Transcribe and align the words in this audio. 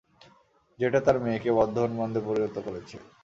যেটা 0.79 0.99
তার 1.05 1.17
মেয়েকে 1.23 1.49
বদ্ধউন্মাদে 1.57 2.21
পরিণত 2.27 2.55
করেছে। 2.65 2.97